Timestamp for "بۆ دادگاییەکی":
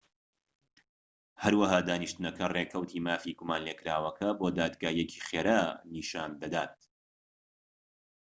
4.39-5.23